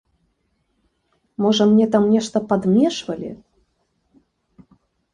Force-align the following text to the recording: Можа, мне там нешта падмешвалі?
Можа, 1.45 1.63
мне 1.75 1.85
там 1.97 2.03
нешта 2.15 2.37
падмешвалі? 2.55 3.31